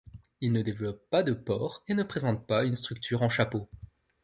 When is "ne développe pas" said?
0.51-1.21